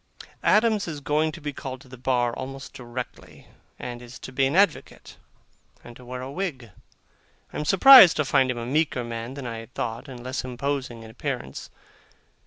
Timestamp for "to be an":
4.17-4.55